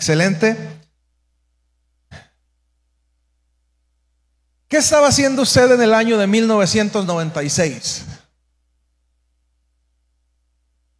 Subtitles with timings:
[0.00, 0.56] Excelente.
[4.66, 8.06] ¿Qué estaba haciendo usted en el año de 1996?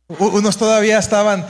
[0.07, 1.47] Unos todavía estaban,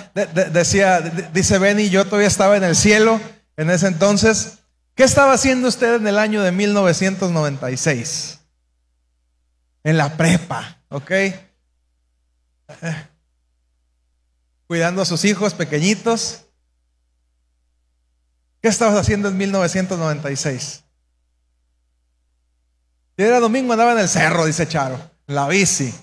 [0.53, 3.21] decía, dice Benny, yo todavía estaba en el cielo
[3.57, 4.59] en ese entonces.
[4.95, 8.39] ¿Qué estaba haciendo usted en el año de 1996?
[9.83, 11.11] En la prepa, ¿ok?
[14.69, 16.45] Cuidando a sus hijos pequeñitos.
[18.63, 20.85] ¿Qué estabas haciendo en 1996?
[23.17, 25.95] Si era domingo andaba en el cerro, dice Charo, la bici.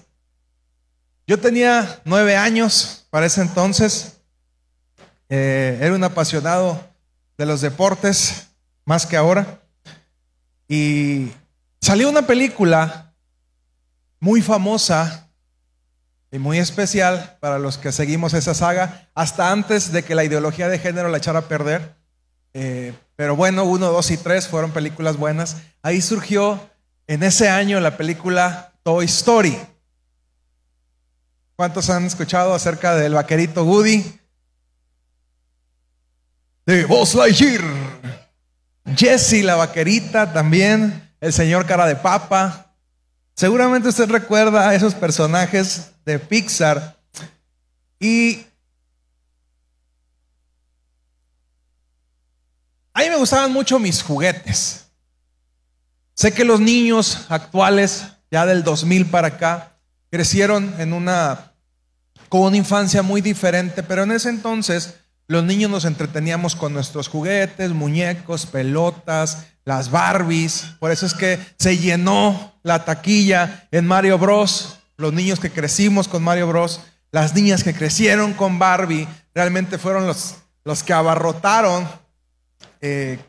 [1.27, 4.21] Yo tenía nueve años para ese entonces.
[5.29, 6.81] Eh, era un apasionado
[7.37, 8.47] de los deportes,
[8.85, 9.59] más que ahora.
[10.67, 11.31] Y
[11.81, 13.13] salió una película
[14.19, 15.29] muy famosa
[16.31, 20.69] y muy especial para los que seguimos esa saga, hasta antes de que la ideología
[20.69, 21.96] de género la echara a perder.
[22.53, 25.57] Eh, pero bueno, uno, dos y tres fueron películas buenas.
[25.81, 26.59] Ahí surgió
[27.07, 29.57] en ese año la película Toy Story.
[31.55, 34.03] ¿Cuántos han escuchado acerca del vaquerito Woody?
[36.65, 37.63] De Buzz Lightyear.
[38.95, 41.11] Jessie la vaquerita también.
[41.19, 42.75] El señor cara de papa.
[43.35, 46.97] Seguramente usted recuerda a esos personajes de Pixar.
[47.99, 48.45] Y
[52.97, 54.87] a mí me gustaban mucho mis juguetes.
[56.15, 59.77] Sé que los niños actuales, ya del 2000 para acá,
[60.09, 61.53] crecieron en una,
[62.27, 64.95] con una infancia muy diferente, pero en ese entonces
[65.27, 70.65] los niños nos entreteníamos con nuestros juguetes, muñecos, pelotas, las Barbies.
[70.79, 74.79] Por eso es que se llenó la taquilla en Mario Bros.
[74.97, 76.81] Los niños que crecimos con Mario Bros.
[77.11, 81.87] Las niñas que crecieron con Barbie realmente fueron los, los que abarrotaron
[82.81, 83.19] eh,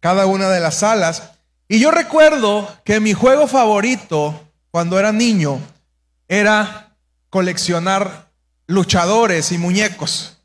[0.00, 1.30] cada una de las salas.
[1.68, 4.40] Y yo recuerdo que mi juego favorito
[4.70, 5.60] cuando era niño
[6.28, 6.96] era
[7.30, 8.30] coleccionar
[8.66, 10.38] luchadores y muñecos.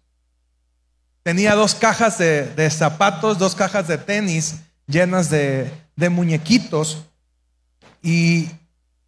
[1.23, 4.55] Tenía dos cajas de, zapatos, dos cajas de tenis
[4.87, 7.03] llenas de, de muñequitos.
[8.01, 8.49] Y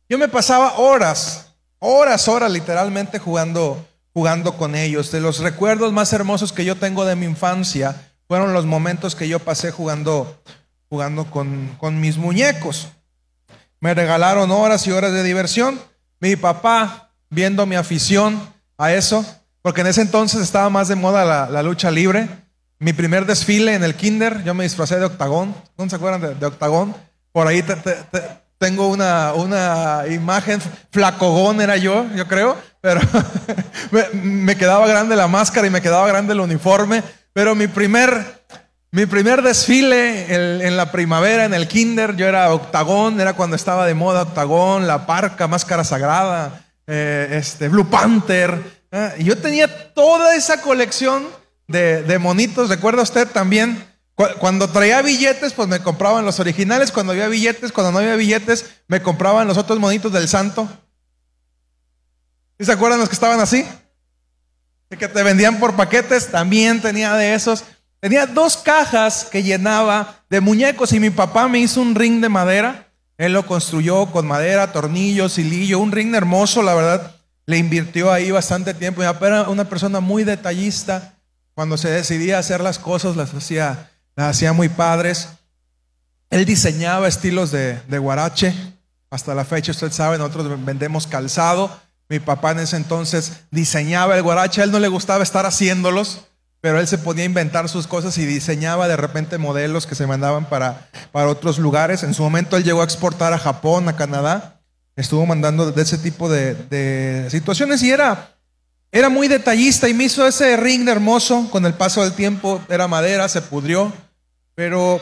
[0.07, 1.47] yo me pasaba horas,
[1.79, 3.83] horas, horas literalmente jugando,
[4.13, 5.11] jugando con ellos.
[5.11, 9.27] De los recuerdos más hermosos que yo tengo de mi infancia fueron los momentos que
[9.27, 10.41] yo pasé jugando,
[10.89, 12.87] jugando con, con mis muñecos.
[13.79, 15.79] Me regalaron horas y horas de diversión.
[16.19, 18.39] Mi papá, viendo mi afición
[18.77, 19.25] a eso,
[19.61, 22.27] porque en ese entonces estaba más de moda la, lucha libre.
[22.79, 25.55] Mi primer desfile en el kinder, yo me disfrazé de octagón.
[25.77, 26.93] ¿No se acuerdan de, octagón?
[27.31, 27.63] Por ahí
[28.57, 30.61] tengo una, una imagen,
[30.91, 32.99] flacogón era yo, yo creo, pero
[34.13, 37.03] me, quedaba grande la máscara y me quedaba grande el uniforme.
[37.33, 38.45] Pero mi primer,
[38.91, 43.87] mi primer desfile en, la primavera, en el kinder, yo era octagón, era cuando estaba
[43.87, 48.61] de moda octagón, la parca, máscara sagrada, eh, este, Blue Panther.
[48.91, 49.15] ¿eh?
[49.17, 51.27] Y yo tenía toda esa colección
[51.67, 53.83] de, monitos, ¿recuerda usted también?
[54.39, 56.91] Cuando traía billetes, pues me compraban los originales.
[56.91, 60.69] Cuando había billetes, cuando no había billetes, me compraban los otros monitos del santo.
[62.59, 63.65] ¿Y se acuerdan los que estaban así?
[64.97, 67.63] Que te vendían por paquetes, también tenía de esos.
[67.99, 72.29] Tenía dos cajas que llenaba de muñecos y mi papá me hizo un ring de
[72.29, 72.87] madera.
[73.17, 77.15] Él lo construyó con madera, tornillos, hilillo, un ring hermoso, la verdad.
[77.45, 79.01] Le invirtió ahí bastante tiempo.
[79.01, 81.13] Mi papá era una persona muy detallista.
[81.53, 85.29] Cuando se decidía hacer las cosas, las hacía, las hacía muy padres.
[86.29, 88.53] Él diseñaba estilos de, de guarache.
[89.11, 91.79] Hasta la fecha, usted sabe, nosotros vendemos calzado.
[92.09, 94.61] Mi papá en ese entonces diseñaba el guarache.
[94.61, 96.21] A él no le gustaba estar haciéndolos
[96.63, 100.45] pero él se podía inventar sus cosas y diseñaba de repente modelos que se mandaban
[100.45, 102.03] para, para otros lugares.
[102.03, 104.61] En su momento él llegó a exportar a Japón, a Canadá,
[104.95, 108.37] estuvo mandando de ese tipo de, situaciones y era,
[108.93, 111.49] era muy detallista y me hizo ese ring hermoso.
[111.51, 113.91] Con el paso del tiempo era madera, se pudrió,
[114.55, 115.01] pero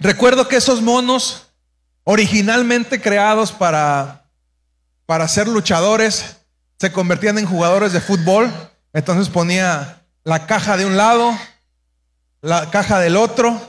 [0.00, 1.48] recuerdo que esos monos,
[2.04, 4.25] originalmente creados para,
[5.06, 6.36] para ser luchadores,
[6.78, 8.52] se convertían en jugadores de fútbol.
[8.92, 11.36] Entonces ponía la caja de un lado,
[12.42, 13.60] la caja del otro,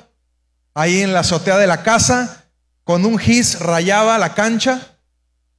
[0.74, 2.46] ahí en la azotea de la casa,
[2.84, 4.82] con un gis rayaba la cancha.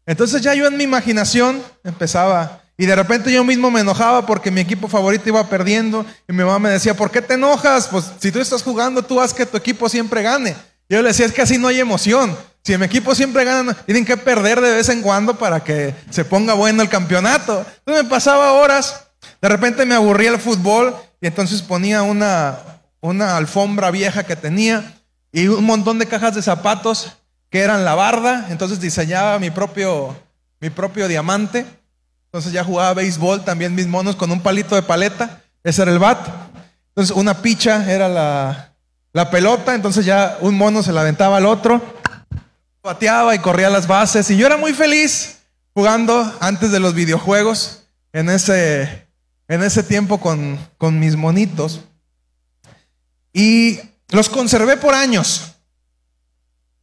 [0.06, 4.50] Entonces ya yo en mi imaginación empezaba, y de repente yo mismo me enojaba porque
[4.50, 7.88] mi equipo favorito iba perdiendo, y mi mamá me decía, ¿por qué te enojas?
[7.88, 10.56] Pues si tú estás jugando, tú haz que tu equipo siempre gane.
[10.88, 12.36] Yo le decía, es que así no hay emoción.
[12.68, 16.22] Si mi equipo siempre gana, tienen que perder de vez en cuando para que se
[16.22, 17.64] ponga bueno el campeonato.
[17.78, 19.06] Entonces me pasaba horas
[19.40, 22.58] de repente me aburría el fútbol y entonces ponía una,
[23.00, 24.98] una alfombra vieja que tenía
[25.32, 27.12] y un montón de cajas de zapatos
[27.48, 28.48] que eran la barda.
[28.50, 30.14] Entonces diseñaba mi propio,
[30.60, 31.64] mi propio diamante.
[32.26, 35.40] Entonces ya jugaba béisbol también mis monos con un palito de paleta.
[35.64, 36.18] Ese era el bat.
[36.88, 38.74] Entonces una picha era la,
[39.14, 39.74] la pelota.
[39.74, 41.80] Entonces ya un mono se la aventaba al otro.
[42.88, 44.30] Bateaba y corría las bases.
[44.30, 45.40] Y yo era muy feliz
[45.74, 47.82] jugando antes de los videojuegos
[48.14, 49.06] en ese,
[49.46, 51.82] en ese tiempo con, con mis monitos.
[53.34, 55.52] Y los conservé por años.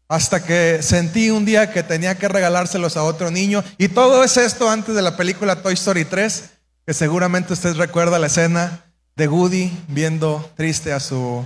[0.07, 3.63] Hasta que sentí un día que tenía que regalárselos a otro niño.
[3.79, 6.43] Y todo es esto antes de la película Toy Story 3,
[6.85, 8.85] que seguramente usted recuerda la escena
[9.15, 11.43] de Woody viendo triste a su,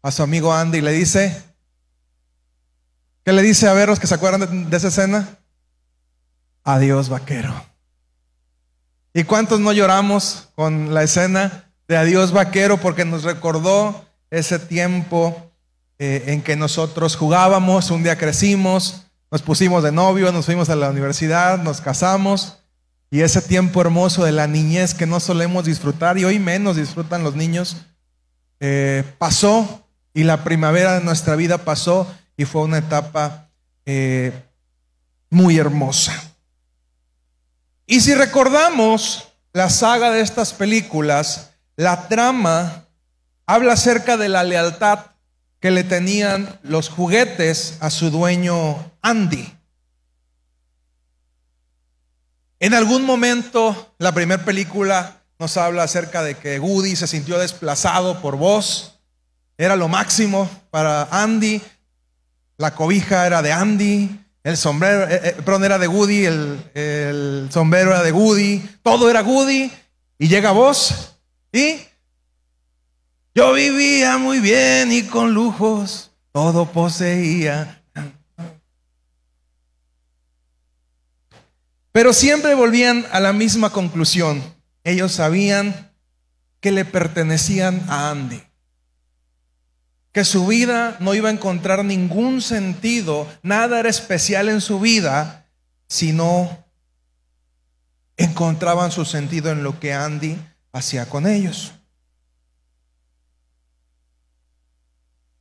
[0.00, 1.42] a su amigo Andy y le dice,
[3.28, 5.28] ¿qué le dice a ver los que se acuerdan de, esa escena?
[6.64, 7.52] Adiós, vaquero.
[9.12, 12.78] ¿Y cuántos no lloramos con la escena de Adiós, vaquero?
[12.78, 15.52] Porque nos recordó ese tiempo
[15.98, 20.76] eh, en que nosotros jugábamos, un día crecimos, nos pusimos de novio, nos fuimos a
[20.76, 22.60] la universidad, nos casamos,
[23.10, 27.24] y ese tiempo hermoso de la niñez que no solemos disfrutar y hoy menos disfrutan
[27.24, 27.76] los niños,
[28.60, 32.06] eh, pasó y la primavera de nuestra vida pasó
[32.38, 33.50] y fue una etapa
[33.84, 34.32] eh,
[35.28, 36.14] muy hermosa.
[37.84, 42.86] Y si recordamos la saga de estas películas, la trama
[43.44, 45.00] habla acerca de la lealtad
[45.58, 49.52] que le tenían los juguetes a su dueño Andy.
[52.60, 58.22] En algún momento, la primera película nos habla acerca de que Woody se sintió desplazado
[58.22, 59.00] por voz.
[59.56, 61.60] Era lo máximo para Andy.
[62.58, 64.10] La cobija era de Andy.
[64.42, 66.24] El sombrero, eh, eh, perdón, era de Woody.
[66.26, 68.68] El, sombrero era de Woody.
[68.82, 69.70] Todo era Woody.
[70.18, 71.14] Y llega vos
[71.52, 71.78] y
[73.32, 77.84] yo vivía muy bien y con lujos todo poseía.
[81.92, 84.42] Pero siempre volvían a la misma conclusión.
[84.82, 85.92] Ellos sabían
[86.60, 88.47] que le pertenecían a Andy.
[90.18, 95.46] Que su vida no iba a encontrar ningún sentido, nada era especial en su vida,
[95.86, 96.66] si no
[98.16, 100.36] encontraban su sentido en lo que Andy
[100.72, 101.70] hacía con ellos.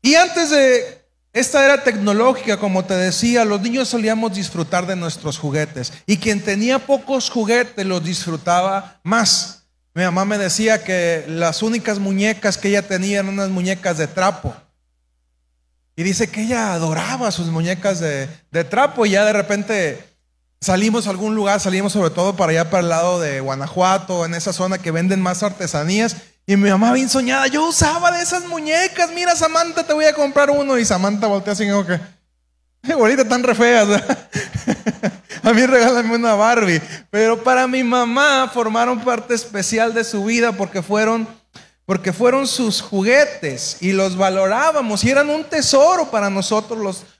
[0.04, 5.40] Y antes de esta era tecnológica, como te decía, los niños solíamos disfrutar de nuestros
[5.40, 5.92] juguetes.
[6.06, 9.64] Y quien tenía pocos juguetes los disfrutaba más.
[9.96, 14.06] Mi mamá me decía que las únicas muñecas que ella tenía eran unas muñecas de
[14.06, 14.56] trapo.
[15.98, 20.08] Y dice que ella adoraba sus muñecas de, de trapo y ya de repente
[20.62, 24.36] salimos a algún lugar, salimos sobre todo para allá, para el lado de Guanajuato, en
[24.36, 26.16] esa zona que venden más artesanías.
[26.46, 30.14] Y mi mamá bien soñada, yo usaba de esas muñecas, mira Samantha, te voy a
[30.14, 30.78] comprar uno.
[30.78, 32.00] Y Samantha voltea así como que,
[32.94, 33.78] ahorita tan re
[35.44, 36.82] a mí regálame una Barbie.
[37.10, 41.28] Pero para mi mamá formaron parte especial de su vida porque fueron,
[41.88, 46.78] porque fueron sus juguetes y los valorábamos y eran un tesoro para nosotros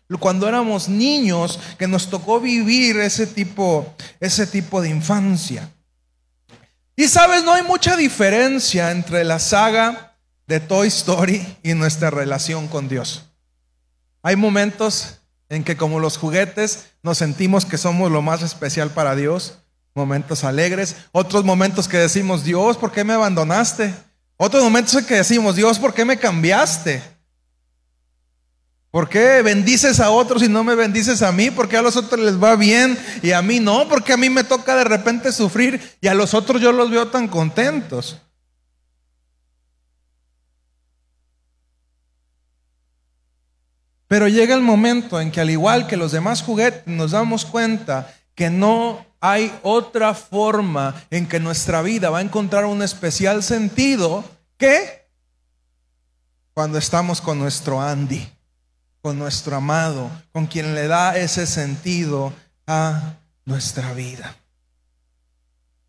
[0.10, 5.72] los, cuando éramos niños que nos tocó vivir ese tipo, ese tipo de infancia.
[6.98, 10.18] Y sabes, no hay mucha diferencia entre la saga
[10.48, 13.24] de Toy Story y nuestra relación con Dios.
[14.22, 19.16] Hay momentos en que como los juguetes nos sentimos que somos lo más especial para
[19.16, 19.60] Dios,
[19.96, 23.94] momentos alegres, otros momentos que decimos, Dios, ¿por qué me abandonaste?
[24.38, 27.02] Otros momentos en que decimos, Dios, ¿por qué me cambiaste?
[28.92, 31.50] ¿Por qué bendices a otros y no me bendices a mí?
[31.52, 33.90] ¿Por qué a los otros les va bien y a mí no?
[33.90, 36.92] ¿Por qué a mí me toca de repente sufrir y a los otros yo los
[36.92, 38.22] veo tan contentos?
[44.08, 48.14] Pero llega el momento en que al igual que los demás juguetes nos damos cuenta
[48.36, 54.24] que no hay otra forma en que nuestra vida va a encontrar un especial sentido
[54.58, 55.08] que
[56.54, 58.28] cuando estamos con nuestro Andy
[59.08, 62.34] con nuestro amado, con quien le da ese sentido
[62.66, 64.36] a nuestra vida.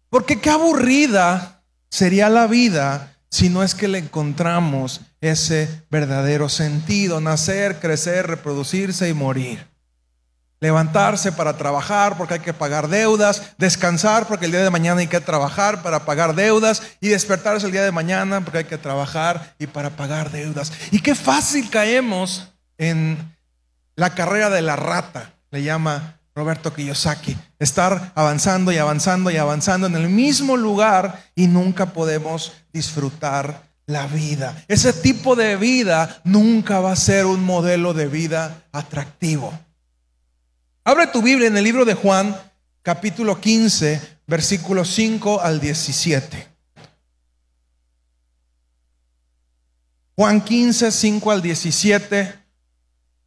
[0.08, 7.20] Porque qué aburrida sería la vida si no es que le encontramos ese verdadero sentido,
[7.20, 9.66] nacer, crecer, reproducirse y morir.
[10.60, 15.06] Levantarse para trabajar porque hay que pagar deudas, descansar porque el día de mañana hay
[15.06, 19.54] que trabajar para pagar deudas y despertarse el día de mañana porque hay que trabajar
[19.58, 20.72] y para pagar deudas.
[20.90, 23.36] Y qué fácil caemos en
[23.94, 27.36] la carrera de la rata, le llama Roberto Kiyosaki.
[27.58, 34.06] Estar avanzando y avanzando y avanzando en el mismo lugar y nunca podemos disfrutar la
[34.06, 34.54] vida.
[34.68, 39.52] Ese tipo de vida nunca va a ser un modelo de vida atractivo.
[40.88, 42.34] Abre tu Biblia en el libro de Juan,
[42.80, 46.48] capítulo 15, versículos 5 al 17.
[50.16, 52.34] Juan 15, 5 al 17.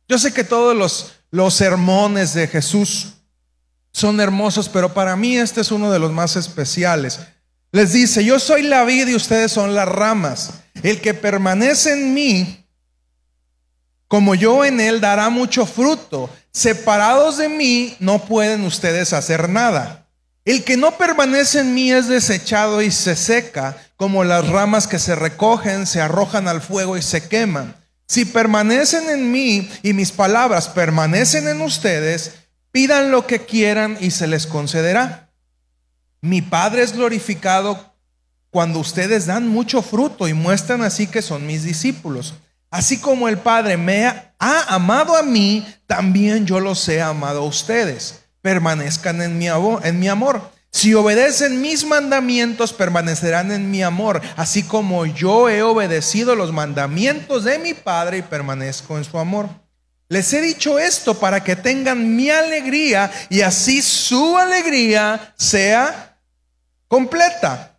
[0.07, 3.17] Yo sé que todos los, sermones de Jesús
[3.93, 7.19] son hermosos, pero para mí este es uno de los más especiales.
[7.71, 10.61] Les dice, yo soy la vida y ustedes son las ramas.
[10.81, 12.60] El que permanece en mí,
[14.11, 16.29] como yo en él, dará mucho fruto.
[16.51, 20.05] Separados de mí, no pueden ustedes hacer nada.
[20.43, 24.99] El que no permanece en mí es desechado y se seca, como las ramas que
[24.99, 27.73] se recogen, se arrojan al fuego y se queman.
[28.05, 32.33] Si permanecen en mí y mis palabras permanecen en ustedes,
[32.73, 35.29] pidan lo que quieran y se les concederá.
[36.19, 37.95] Mi Padre es glorificado
[38.49, 42.33] cuando ustedes dan mucho fruto y muestran así que son mis discípulos.
[42.71, 47.45] Así como el Padre me ha, amado a mí, también yo los he amado a
[47.45, 48.21] ustedes.
[48.41, 50.49] Permanezcan en mi, en mi amor.
[50.71, 57.43] Si obedecen mis mandamientos, permanecerán en mi amor, así como yo he obedecido los mandamientos
[57.43, 59.49] de mi Padre y permanezco en su amor.
[60.07, 66.17] Les he dicho esto para que tengan mi alegría y así su alegría sea
[66.87, 67.70] completa.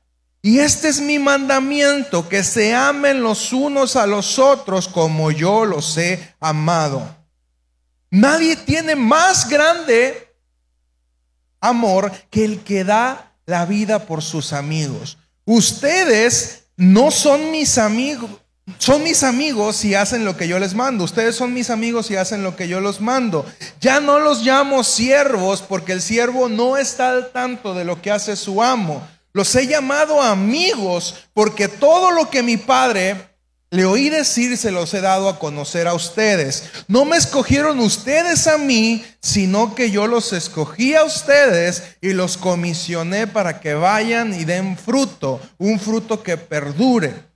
[0.44, 5.64] Y este es mi mandamiento, que se amen los unos a los otros como yo
[5.64, 7.16] los he amado.
[8.10, 10.34] Nadie tiene más grande
[11.60, 15.16] amor que el que da la vida por sus amigos.
[15.44, 18.28] Ustedes no son mis amigos,
[18.78, 21.04] son mis amigos si hacen lo que yo les mando.
[21.04, 23.46] Ustedes son mis amigos si hacen lo que yo los mando.
[23.80, 28.10] Ya no los llamo siervos porque el siervo no está al tanto de lo que
[28.10, 29.06] hace su amo.
[29.32, 33.32] Los he llamado amigos porque todo lo que mi padre
[33.72, 36.64] le oí decir se los he dado a conocer a ustedes.
[36.88, 42.36] No me escogieron ustedes a mí, sino que yo los escogí a ustedes y los
[42.36, 47.32] comisioné para que vayan y den fruto, un fruto que perdure.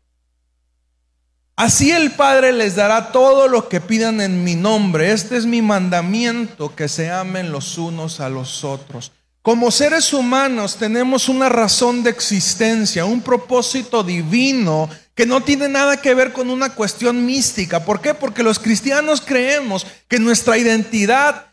[1.57, 5.13] Así el Padre les dará todo lo que pidan en mi nombre.
[5.13, 9.11] Este es mi mandamiento, que se amen los unos a los otros.
[9.47, 16.03] Como seres humanos tenemos una razón de existencia, un propósito divino que no tiene nada
[16.03, 17.85] que ver con una cuestión mística.
[17.85, 18.13] ¿Por qué?
[18.13, 21.47] Porque los cristianos creemos que nuestra identidad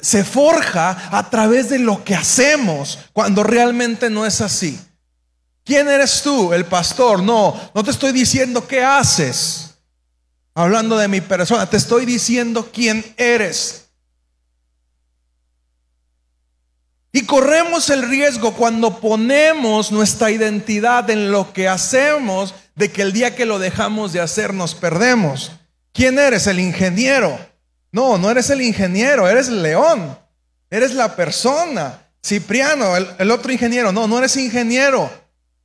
[0.00, 4.78] se forja a través de lo que hacemos, cuando realmente no es así.
[5.64, 6.52] ¿Quién eres tú?
[6.52, 7.24] El pastor.
[7.24, 9.78] No, no te estoy diciendo qué haces.
[10.54, 13.81] Hablando de mi persona, te estoy diciendo quién eres.
[17.12, 23.12] Y corremos el riesgo cuando ponemos nuestra identidad en lo que hacemos, de que el
[23.12, 25.52] día que lo dejamos de hacer nos perdemos.
[25.92, 26.46] ¿Quién eres?
[26.46, 27.38] El ingeniero.
[27.90, 30.18] No, no eres el ingeniero, eres el león.
[30.70, 31.98] Eres la persona.
[32.24, 33.92] Cipriano, el, el otro ingeniero.
[33.92, 35.10] No, no eres ingeniero.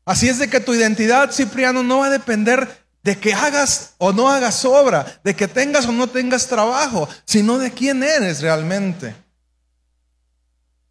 [0.04, 2.68] Así es de que tu identidad, Cipriano, no va a depender
[3.04, 7.58] de que hagas o no hagas obra, de que tengas o no tengas trabajo, sino
[7.58, 9.16] de quién eres realmente.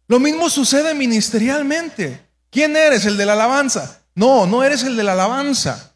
[0.07, 2.25] Lo mismo sucede ministerialmente.
[2.49, 3.05] ¿Quién eres?
[3.05, 4.01] ¿El de la alabanza?
[4.15, 5.93] No, no eres el de la alabanza.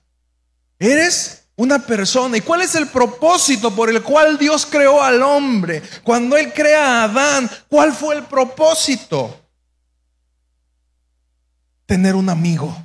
[0.78, 2.38] Eres una persona.
[2.38, 5.82] ¿Y cuál es el propósito por el cual Dios creó al hombre?
[6.04, 9.40] Cuando Él crea a Adán, ¿cuál fue el propósito?
[11.86, 12.76] Tener un amigo.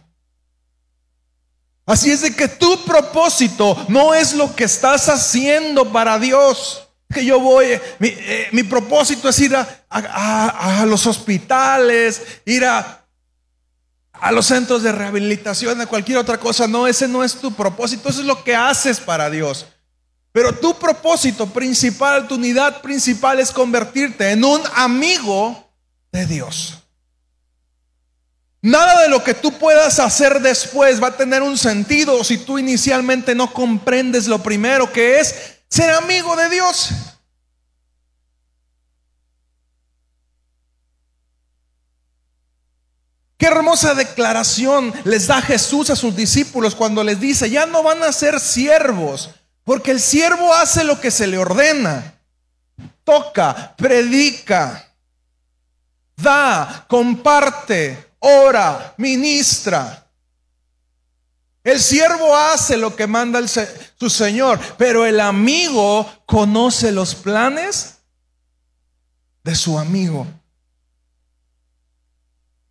[1.86, 6.85] Así es de que tu propósito no es lo que estás haciendo para Dios.
[7.12, 13.04] Que yo voy, mi, eh, propósito es ir a, los hospitales, ir a,
[14.12, 16.66] a los centros de rehabilitación, a cualquier otra cosa.
[16.66, 19.66] No, ese no es tu propósito, eso es lo que haces para Dios.
[20.32, 25.72] Pero tu propósito principal, tu unidad principal es convertirte en un amigo
[26.12, 26.74] de Dios.
[28.60, 32.58] Nada de lo que tú puedas hacer después va a tener un sentido si tú
[32.58, 36.90] inicialmente no comprendes lo primero que es ser amigo de Dios.
[43.36, 48.02] Qué hermosa declaración les da Jesús a sus discípulos cuando les dice, ya no van
[48.02, 49.30] a ser siervos,
[49.62, 52.14] porque el siervo hace lo que se le ordena.
[53.04, 54.90] Toca, predica,
[56.16, 60.05] da, comparte, ora, ministra.
[61.66, 63.40] El siervo hace lo que manda
[63.98, 67.96] su Señor, pero el amigo conoce los planes
[69.42, 70.28] de su amigo.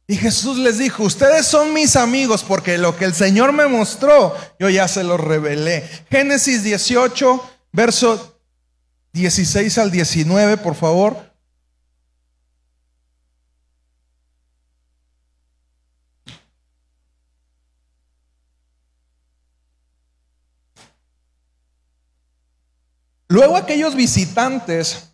[0.08, 4.34] Y Jesús les dijo, ustedes son mis amigos porque lo que el Señor me mostró,
[4.60, 5.86] yo ya se lo revelé.
[6.10, 8.40] Génesis 18, verso
[9.12, 11.25] 16 al 19, por favor.
[23.28, 25.10] Luego aquellos visitantes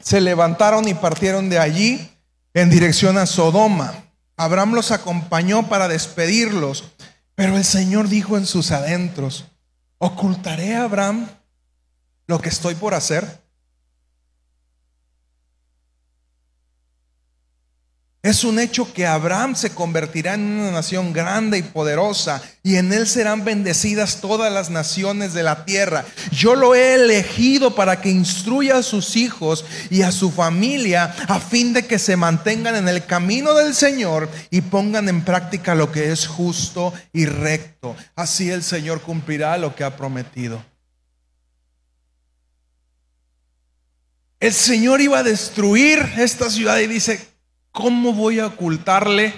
[0.00, 2.10] se levantaron y partieron de allí
[2.54, 3.94] en dirección a Sodoma.
[4.36, 6.84] Abraham los acompañó para despedirlos,
[7.34, 9.46] pero el Señor dijo en sus adentros,
[9.98, 11.28] ¿ocultaré a Abraham
[12.26, 13.45] lo que estoy por hacer?
[18.26, 22.92] Es un hecho que Abraham se convertirá en una nación grande y poderosa y en
[22.92, 26.04] él serán bendecidas todas las naciones de la tierra.
[26.32, 31.38] Yo lo he elegido para que instruya a sus hijos y a su familia a
[31.38, 35.92] fin de que se mantengan en el camino del Señor y pongan en práctica lo
[35.92, 37.94] que es justo y recto.
[38.16, 40.64] Así el Señor cumplirá lo que ha prometido.
[44.40, 47.35] El Señor iba a destruir esta ciudad y dice,
[47.76, 49.34] ¿cómo voy a ocultarle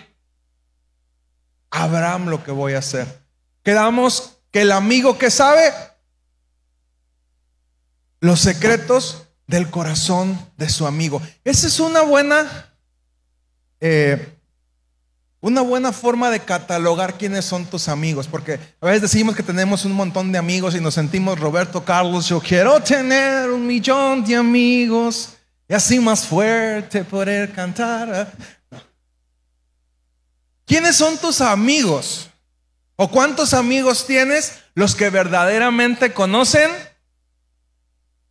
[1.73, 3.21] a Abraham lo que voy a hacer?
[3.65, 5.73] Quedamos que el amigo que sabe
[8.21, 11.21] los secretos del corazón de su amigo.
[11.43, 12.73] Esa es una buena,
[13.81, 14.39] eh,
[15.41, 19.85] una buena forma de catalogar quiénes son tus amigos, porque a veces decimos que tenemos
[19.85, 24.37] un montón de amigos y nos sentimos Roberto Carlos, yo quiero tener un millón de
[24.37, 25.38] amigos.
[25.69, 28.33] Y así más fuerte poder cantar.
[30.65, 32.31] ¿Quiénes son tus amigos?
[32.97, 36.71] ¿O cuántos amigos tienes los que verdaderamente conocen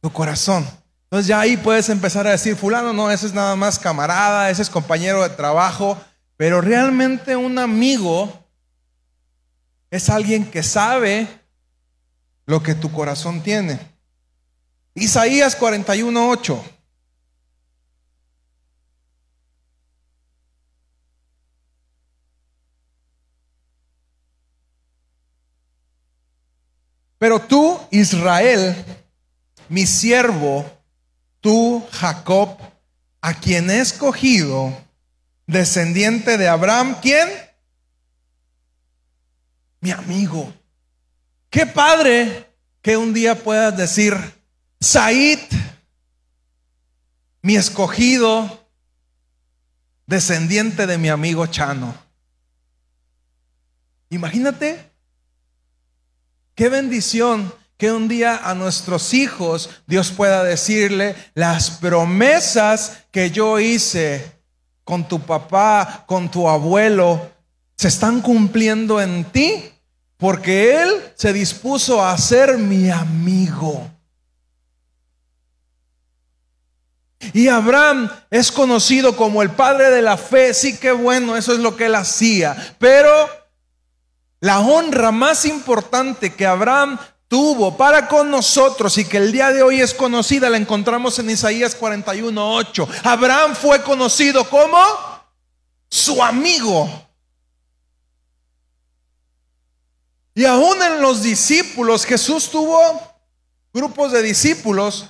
[0.01, 0.67] tu corazón?
[1.03, 4.61] Entonces ya ahí puedes empezar a decir, fulano, no, ese es nada más camarada, ese
[4.61, 5.97] es compañero de trabajo,
[6.35, 8.45] pero realmente un amigo
[9.89, 11.27] es alguien que sabe
[12.45, 13.79] lo que tu corazón tiene.
[14.95, 16.76] Isaías 41.8.
[27.17, 28.75] Pero tú, Israel,
[29.69, 30.65] mi siervo,
[31.41, 32.57] tú, Jacob,
[33.21, 34.75] a quien he escogido,
[35.47, 37.27] descendiente de Abraham, ¿quién?
[39.81, 40.53] Mi amigo.
[41.49, 42.47] Qué padre
[42.81, 44.15] que un día puedas decir,
[44.79, 45.39] Said,
[47.41, 48.69] mi escogido,
[50.05, 51.95] descendiente de mi amigo Chano.
[54.09, 54.86] Imagínate
[56.57, 63.59] Qué bendición que un día a nuestros hijos Dios pueda decirle las promesas que yo
[63.59, 64.31] hice
[64.83, 67.29] con tu papá, con tu abuelo,
[67.77, 69.71] se están cumpliendo en ti
[70.17, 73.91] porque Él se dispuso a ser mi amigo.
[77.33, 81.59] Y Abraham es conocido como el padre de la fe, sí que bueno, eso es
[81.59, 83.29] lo que él hacía, pero
[84.39, 89.63] la honra más importante que Abraham tuvo para con nosotros y que el día de
[89.63, 92.87] hoy es conocida, la encontramos en Isaías 41:8.
[93.03, 94.77] Abraham fue conocido como
[95.89, 96.89] su amigo.
[100.35, 103.01] Y aún en los discípulos, Jesús tuvo
[103.73, 105.09] grupos de discípulos.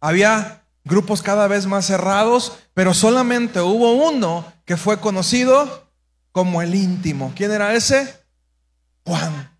[0.00, 5.83] Había grupos cada vez más cerrados, pero solamente hubo uno que fue conocido
[6.34, 7.32] como el íntimo.
[7.36, 8.12] ¿Quién era ese?
[9.06, 9.56] Juan.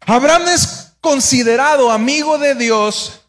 [0.00, 3.20] Abraham es considerado amigo de Dios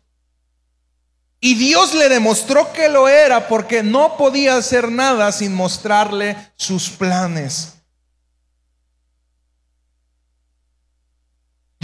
[1.42, 6.90] y Dios le demostró que lo era porque no podía hacer nada sin mostrarle sus
[6.90, 7.74] planes.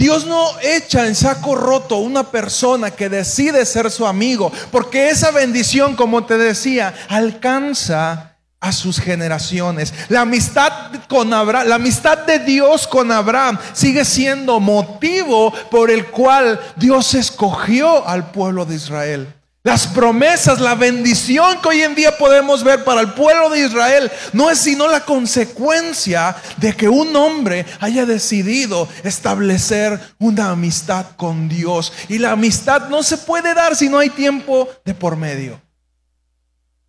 [0.02, 5.30] Dios no echa en saco roto una persona que decide ser su amigo, porque esa
[5.30, 9.94] bendición, como te decía, alcanza a sus generaciones.
[10.08, 10.72] La amistad
[11.08, 17.14] con Abraham, la amistad de Dios con Abraham sigue siendo motivo por el cual Dios
[17.14, 19.32] escogió al pueblo de Israel.
[19.64, 24.10] Las promesas, la bendición que hoy en día podemos ver para el pueblo de Israel
[24.32, 31.48] no es sino la consecuencia de que un hombre haya decidido establecer una amistad con
[31.48, 31.92] Dios.
[32.08, 35.60] Y la amistad no se puede dar si no hay tiempo de por medio.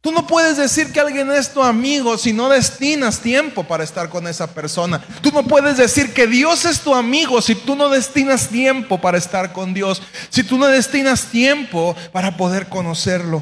[0.04, 4.10] Tú no puedes decir que alguien es tu amigo si no destinas tiempo para estar
[4.10, 5.02] con esa persona.
[5.22, 9.18] Tú no puedes decir que Dios es tu amigo si tú no destinas tiempo para
[9.18, 10.02] estar con Dios.
[10.28, 13.42] Si tú no destinas tiempo para poder conocerlo.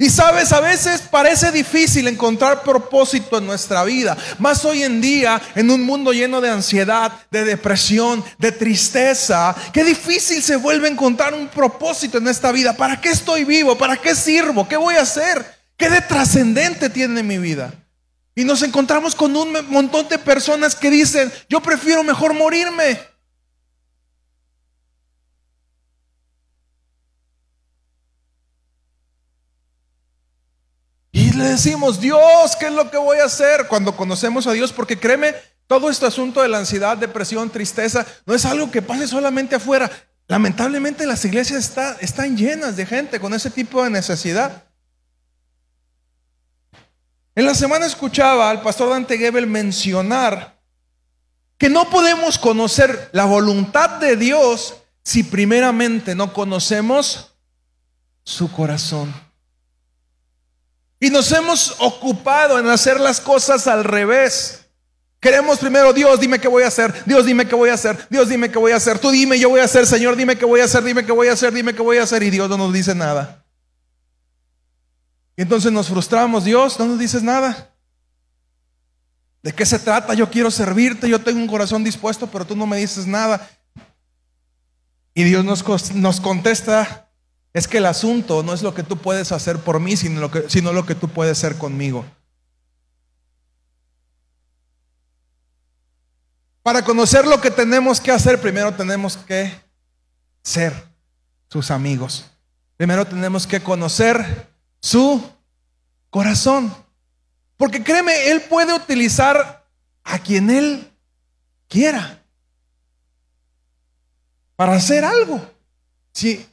[0.00, 5.38] Y sabes, a veces parece difícil encontrar propósito en nuestra vida, más hoy en día
[5.54, 11.34] en un mundo lleno de ansiedad, de depresión, de tristeza, qué difícil se vuelve encontrar
[11.34, 12.74] un propósito en esta vida.
[12.74, 13.76] ¿Para qué estoy vivo?
[13.76, 14.66] ¿Para qué sirvo?
[14.66, 15.44] ¿Qué voy a hacer?
[15.76, 17.70] ¿Qué de trascendente tiene mi vida?
[18.34, 23.10] Y nos encontramos con un montón de personas que dicen, yo prefiero mejor morirme.
[31.12, 34.72] Y le decimos, Dios, ¿qué es lo que voy a hacer cuando conocemos a Dios?
[34.72, 35.34] Porque créeme,
[35.66, 39.90] todo este asunto de la ansiedad, depresión, tristeza, no es algo que pase solamente afuera.
[40.26, 44.64] Lamentablemente las iglesias está, están llenas de gente con ese tipo de necesidad.
[47.34, 50.60] En la semana escuchaba al pastor Dante Gebel mencionar
[51.56, 54.74] que no podemos conocer la voluntad de Dios
[55.04, 57.34] si primeramente no conocemos
[58.24, 59.29] su corazón.
[61.00, 64.66] Y nos hemos ocupado en hacer las cosas al revés.
[65.18, 67.04] Queremos primero, Dios, dime qué voy a hacer.
[67.06, 68.06] Dios, dime qué voy a hacer.
[68.10, 68.98] Dios, dime qué voy a hacer.
[68.98, 69.86] Tú dime, yo voy a hacer.
[69.86, 70.84] Señor, dime qué voy a hacer.
[70.84, 71.52] Dime qué voy a hacer.
[71.52, 72.22] Dime qué voy a hacer.
[72.22, 73.44] Y Dios no nos dice nada.
[75.36, 76.44] Y entonces nos frustramos.
[76.44, 77.70] Dios, no nos dices nada.
[79.42, 80.12] ¿De qué se trata?
[80.12, 81.08] Yo quiero servirte.
[81.08, 83.48] Yo tengo un corazón dispuesto, pero tú no me dices nada.
[85.14, 87.09] Y Dios nos, nos contesta
[87.52, 90.30] es que el asunto no es lo que tú puedes hacer por mí, sino lo
[90.30, 92.04] que, sino lo que tú puedes hacer conmigo.
[96.62, 99.52] Para conocer lo que tenemos que hacer, primero tenemos que
[100.42, 100.72] ser
[101.48, 102.26] sus amigos.
[102.76, 104.48] Primero tenemos que conocer
[104.80, 105.22] su
[106.10, 106.72] corazón.
[107.56, 109.66] Porque créeme, Él puede utilizar
[110.04, 110.90] a quien Él
[111.68, 112.22] quiera
[114.56, 115.40] para hacer algo.
[116.12, 116.46] Si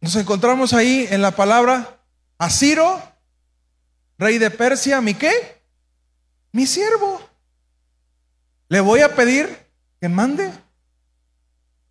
[0.00, 1.98] nos encontramos ahí en la palabra
[2.38, 3.02] Asiro,
[4.16, 5.62] rey de Persia, mi qué?
[6.52, 7.20] Mi siervo.
[8.68, 9.66] Le voy a pedir
[10.00, 10.52] que mande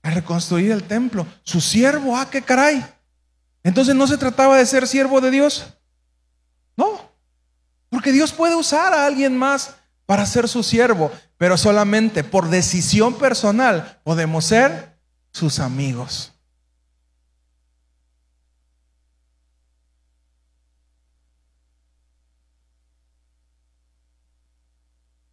[0.04, 1.28] a reconstruir el templo.
[1.44, 2.86] Su siervo, ah, qué caray.
[3.64, 5.74] Entonces no se trataba de ser siervo de Dios.
[6.78, 7.12] No,
[7.90, 13.18] porque Dios puede usar a alguien más para ser su siervo, pero solamente por decisión
[13.18, 14.98] personal podemos ser
[15.32, 16.34] sus amigos.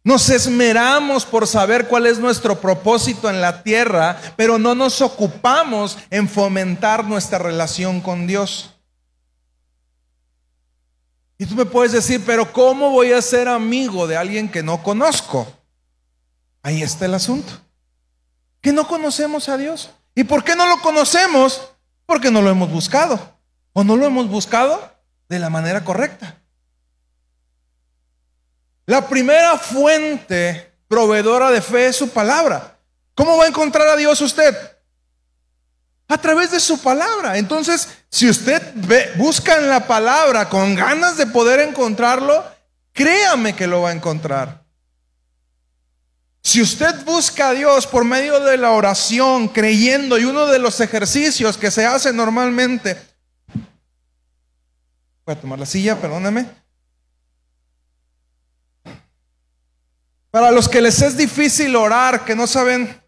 [0.05, 5.97] Nos esmeramos por saber cuál es nuestro propósito en la tierra, pero no nos ocupamos
[6.11, 8.69] en fomentar nuestra relación con Dios.
[11.39, 14.83] Y tú me puedes decir, pero ¿cómo voy a ser amigo de alguien que no
[14.83, 15.47] conozco?
[16.61, 17.53] Ahí está el asunto.
[18.61, 19.89] Que no conocemos a Dios.
[20.13, 21.69] ¿Y por qué no lo conocemos?
[22.05, 23.19] Porque no lo hemos buscado.
[23.73, 24.93] O no lo hemos buscado
[25.29, 26.43] de la manera correcta.
[28.85, 32.77] La primera fuente proveedora de fe es su palabra.
[33.15, 34.55] ¿Cómo va a encontrar a Dios usted?
[36.07, 37.37] A través de su palabra.
[37.37, 38.61] Entonces, si usted
[39.17, 42.43] busca en la palabra con ganas de poder encontrarlo,
[42.93, 44.63] créame que lo va a encontrar.
[46.43, 50.79] Si usted busca a Dios por medio de la oración, creyendo, y uno de los
[50.79, 53.01] ejercicios que se hace normalmente,
[55.25, 56.64] voy a tomar la silla, perdóneme.
[60.35, 63.01] Para los que les es difícil orar, que no saben,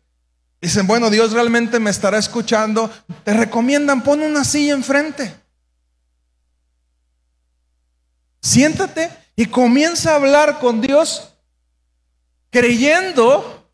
[0.62, 2.90] dicen, bueno, Dios realmente me estará escuchando,
[3.26, 5.36] te recomiendan, pon una silla enfrente.
[8.42, 11.34] Siéntate y comienza a hablar con Dios
[12.50, 13.70] creyendo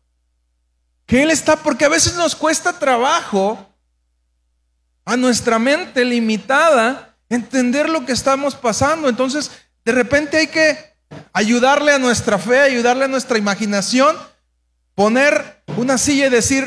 [1.06, 3.72] que Él está, porque a veces nos cuesta trabajo
[5.04, 9.08] a nuestra mente limitada entender lo que estamos pasando.
[9.08, 9.52] Entonces,
[9.84, 10.93] de repente hay que
[11.34, 14.16] ayudarle a nuestra fe, ayudarle a nuestra imaginación,
[14.94, 16.64] poner una silla y decir,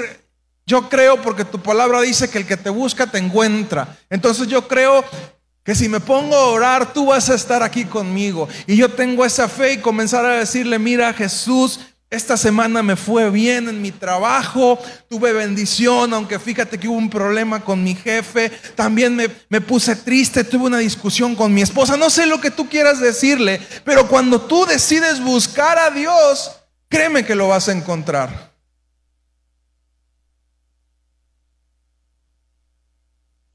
[0.68, 3.98] yo creo porque tu palabra dice que el que te busca te encuentra.
[4.10, 5.04] Entonces yo creo
[5.64, 8.48] que si me pongo a orar, tú vas a estar aquí conmigo.
[8.68, 13.30] Y yo tengo esa fe y comenzar a decirle, mira Jesús, esta semana me fue
[13.30, 18.50] bien en mi trabajo, tuve bendición, aunque fíjate que hubo un problema con mi jefe,
[18.76, 22.52] también me, me, puse triste, tuve una discusión con mi esposa, no sé lo que
[22.52, 26.52] tú quieras decirle, pero cuando tú decides buscar a Dios,
[26.88, 28.47] créeme que lo vas a encontrar.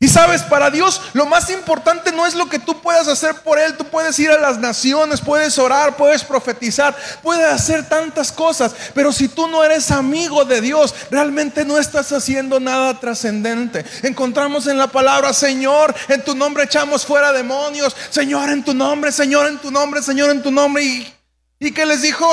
[0.02, 3.56] Y sabes, para Dios lo más importante no es lo que tú puedas hacer por
[3.56, 3.76] Él.
[3.76, 8.74] Tú puedes ir a las naciones, puedes orar, puedes profetizar, puedes hacer tantas cosas.
[8.94, 13.84] Pero si tú no eres amigo de Dios, realmente no estás haciendo nada trascendente.
[14.02, 17.94] Encontramos en la palabra, Señor, en tu nombre echamos fuera demonios.
[18.10, 20.82] Señor, en tu nombre, Señor, en tu nombre, Señor, en tu nombre.
[20.82, 21.14] ¿Y,
[21.60, 22.28] y qué les dijo?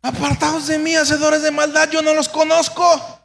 [0.00, 3.15] Apartados de mí, hacedores de maldad, yo no los conozco.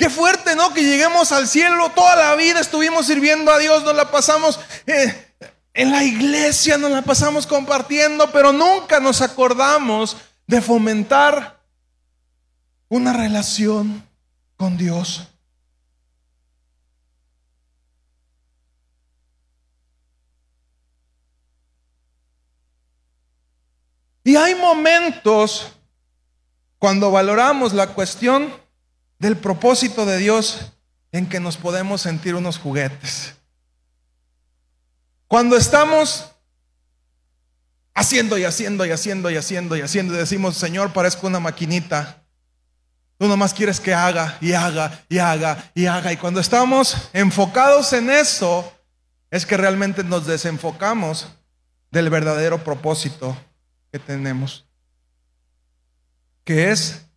[0.00, 0.72] Qué fuerte, ¿no?
[0.72, 1.90] Que lleguemos al cielo.
[1.90, 5.34] Toda la vida estuvimos sirviendo a Dios, nos la pasamos eh,
[5.74, 11.60] en la iglesia, nos la pasamos compartiendo, pero nunca nos acordamos de fomentar
[12.88, 14.02] una relación
[14.56, 15.28] con Dios.
[24.24, 25.72] Y hay momentos
[26.78, 28.50] cuando valoramos la cuestión
[29.20, 30.72] del propósito de Dios
[31.12, 33.34] en que nos podemos sentir unos juguetes.
[35.28, 36.32] Cuando estamos
[37.94, 42.24] haciendo y haciendo y haciendo y haciendo y haciendo y decimos, Señor, parezco una maquinita.
[43.18, 46.12] Tú nomás quieres que haga y haga y haga y haga.
[46.12, 48.72] Y cuando estamos enfocados en eso,
[49.30, 51.28] es que realmente nos desenfocamos
[51.90, 53.36] del verdadero propósito
[53.92, 54.64] que tenemos,
[56.44, 57.09] que es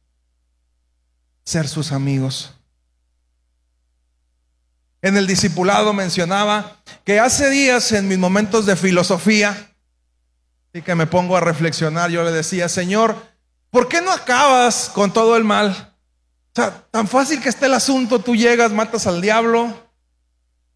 [1.43, 2.53] ser sus amigos.
[5.01, 9.75] En el discipulado mencionaba que hace días en mis momentos de filosofía
[10.73, 13.15] y que me pongo a reflexionar, yo le decía, Señor,
[13.69, 15.93] ¿por qué no acabas con todo el mal?
[16.53, 19.77] O sea, tan fácil que esté el asunto, tú llegas, matas al diablo,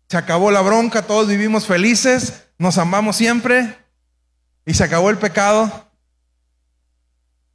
[0.10, 3.78] se acabó la bronca, todos vivimos felices, nos amamos siempre
[4.66, 5.90] y se acabó el pecado.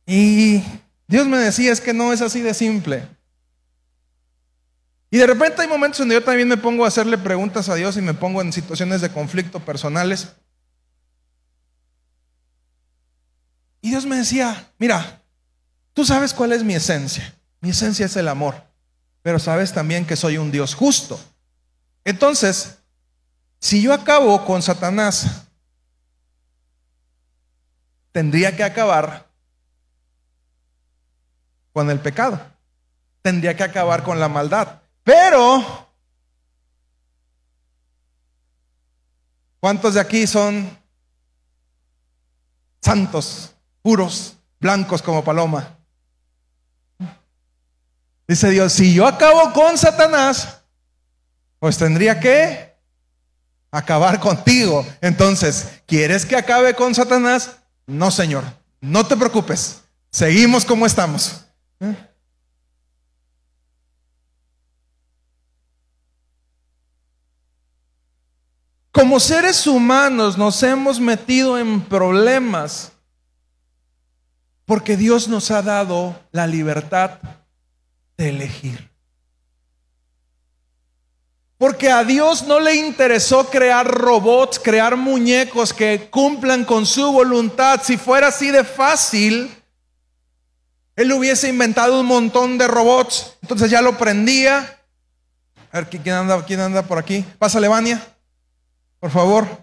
[0.07, 0.64] Y
[1.07, 3.07] Dios me decía, es que no es así de simple.
[5.11, 7.99] Y de repente hay momentos donde yo también me pongo a hacerle preguntas a Dios
[7.99, 10.29] y me pongo en situaciones de conflicto personales.
[13.83, 15.23] Y Dios me decía, mira,
[15.93, 17.35] tú sabes cuál es mi esencia.
[17.61, 18.55] Mi esencia es el amor,
[19.21, 21.21] pero sabes también que soy un Dios justo.
[22.05, 22.79] Entonces,
[23.61, 25.47] si yo acabo con Satanás,
[28.12, 29.29] tendría que acabar
[31.73, 32.41] con el pecado.
[33.23, 34.81] Tendría que acabar con la maldad.
[35.05, 35.89] Pero,
[39.61, 40.79] ¿cuántos de aquí son
[42.81, 45.77] santos, puros, blancos como paloma?
[48.27, 50.63] Dice Dios, si yo acabo con Satanás,
[51.59, 52.73] pues tendría que
[53.71, 54.87] acabar contigo.
[55.01, 57.57] Entonces, ¿quieres que acabe con Satanás?
[57.87, 58.45] No, Señor,
[58.81, 59.83] no te preocupes.
[60.11, 61.47] Seguimos como estamos.
[68.92, 72.92] Como seres humanos nos hemos metido en problemas
[74.64, 77.18] porque Dios nos ha dado la libertad
[78.16, 78.90] de elegir.
[81.59, 87.81] Porque a Dios no le interesó crear robots, crear muñecos que cumplan con su voluntad.
[87.83, 89.62] Si fuera así de fácil,
[90.96, 94.78] él hubiese inventado un montón de robots, entonces ya lo prendía.
[95.70, 97.24] A ver, ¿quién anda, quién anda por aquí?
[97.38, 98.00] Pásale, Vania,
[99.00, 99.62] por favor.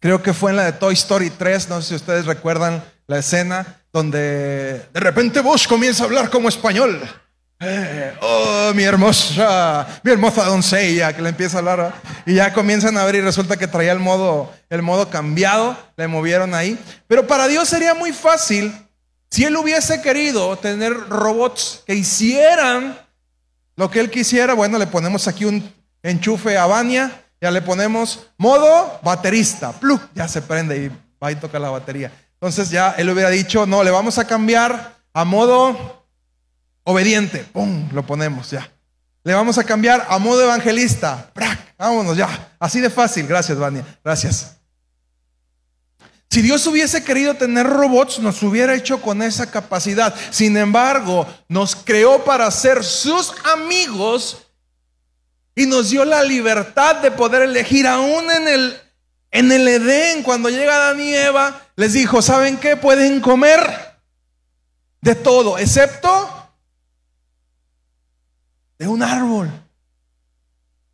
[0.00, 3.18] Creo, que fue en la de Toy Story 3, no sé si ustedes recuerdan la
[3.18, 7.00] escena donde de repente Bush comienza a hablar como español.
[7.60, 11.94] Eh, oh, mi hermosa, mi hermosa doncella, que le empieza a hablar.
[12.26, 16.08] Y ya comienzan a ver y resulta que traía el modo, el modo cambiado, le
[16.08, 16.76] movieron ahí.
[17.06, 18.74] Pero para Dios sería muy fácil
[19.30, 22.98] si Él hubiese querido tener robots que hicieran
[23.76, 24.54] lo que Él quisiera.
[24.54, 30.26] Bueno, le ponemos aquí un enchufe a Vania ya le ponemos modo baterista, plug, ya
[30.26, 30.90] se prende y
[31.22, 32.10] va y toca la batería.
[32.32, 36.06] Entonces ya él hubiera dicho, no, le vamos a cambiar a modo
[36.84, 38.72] obediente, pum, lo ponemos ya.
[39.24, 41.74] Le vamos a cambiar a modo evangelista, ¡prac!
[41.76, 42.56] vámonos ya.
[42.58, 44.56] Así de fácil, gracias, Vania, gracias.
[46.30, 50.14] Si Dios hubiese querido tener robots, nos hubiera hecho con esa capacidad.
[50.30, 54.43] Sin embargo, nos creó para ser sus amigos
[55.54, 58.80] y nos dio la libertad de poder elegir aún en el,
[59.30, 62.76] En el Edén, cuando llega Adán y Eva, les dijo, ¿saben qué?
[62.76, 63.60] Pueden comer
[65.00, 66.50] de todo, excepto
[68.78, 69.50] de un árbol.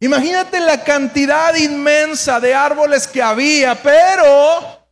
[0.00, 4.86] Imagínate la cantidad inmensa de árboles que había, pero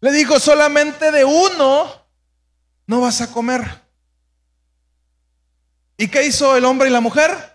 [0.00, 2.02] le dijo solamente de uno
[2.88, 3.62] no vas a comer.
[5.96, 7.51] ¿Y qué hizo el hombre y la mujer?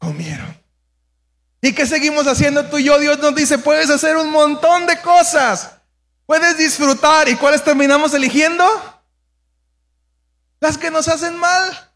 [0.00, 0.58] Comieron.
[1.62, 2.98] ¿Y qué seguimos haciendo tú y yo?
[2.98, 5.70] Dios nos dice, puedes hacer un montón de cosas.
[6.26, 7.28] Puedes disfrutar.
[7.28, 8.64] ¿Y cuáles terminamos eligiendo?
[10.58, 11.92] Las que nos hacen mal.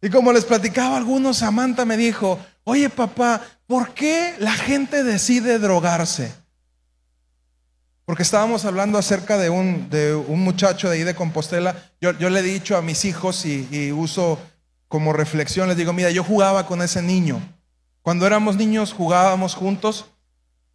[0.00, 5.58] Y como les platicaba algunos, Samantha me dijo, oye papá, ¿por qué la gente decide
[5.58, 6.32] drogarse?
[8.06, 11.90] Porque estábamos hablando acerca de un, de un muchacho de ahí de Compostela.
[12.00, 14.38] Yo, le he dicho a mis hijos y uso
[14.88, 17.40] como reflexión, les digo, mira, yo jugaba con ese niño.
[18.02, 20.06] Cuando éramos niños jugábamos juntos.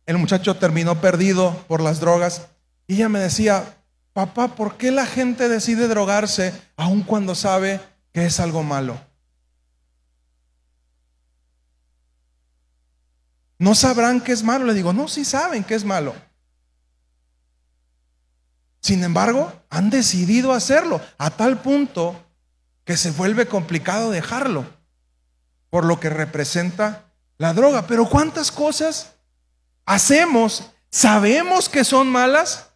[0.05, 2.47] El muchacho terminó perdido por las drogas.
[2.87, 3.77] Y ella me decía,
[4.13, 7.79] papá, ¿por qué la gente decide drogarse aun cuando sabe
[8.11, 8.99] que es algo malo?
[13.57, 14.65] ¿No sabrán que es malo?
[14.65, 16.13] Le digo, no, sí saben que es malo.
[18.81, 22.19] Sin embargo, han decidido hacerlo a tal punto
[22.83, 24.65] que se vuelve complicado dejarlo
[25.69, 27.05] por lo que representa
[27.37, 27.85] la droga.
[27.87, 29.13] Pero ¿cuántas cosas
[29.85, 30.71] hacemos?
[30.89, 32.71] Sabemos que son malas,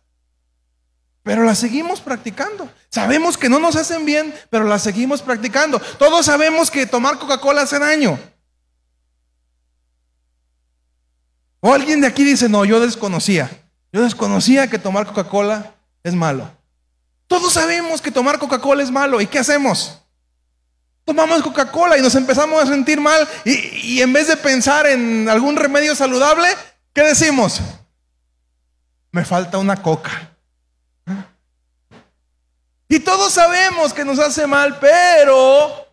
[1.24, 2.70] pero las seguimos practicando.
[2.90, 5.80] Sabemos que no nos hacen bien, pero las seguimos practicando.
[5.98, 8.18] Todos sabemos que tomar Coca-Cola hace daño.
[11.60, 13.50] O alguien de aquí dice, no, yo desconocía.
[13.92, 15.75] Yo desconocía que tomar Coca-Cola
[16.06, 16.48] es malo.
[17.26, 19.20] Todos sabemos que tomar Coca-Cola es malo.
[19.20, 20.00] ¿Y qué hacemos?
[21.04, 23.28] Tomamos Coca-Cola y nos empezamos a sentir mal.
[23.44, 26.48] Y, en vez de pensar en algún remedio saludable,
[26.94, 27.60] ¿qué decimos?
[29.12, 30.32] Me falta una coca.
[32.88, 35.88] Y todos sabemos que nos hace mal, pero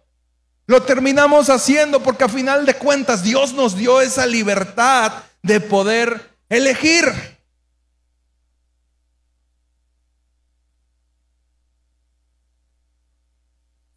[0.67, 6.37] lo terminamos haciendo porque a final de cuentas Dios nos dio esa libertad de poder
[6.51, 7.11] elegir.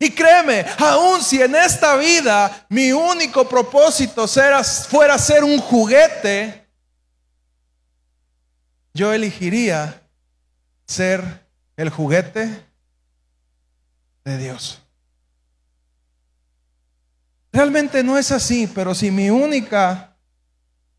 [0.05, 6.67] Y créeme, aun si en esta vida mi único propósito fuera ser un juguete,
[8.93, 9.99] yo elegiría
[10.85, 12.67] ser el juguete
[14.23, 14.79] de Dios.
[17.51, 20.15] Realmente no es así, pero si mi única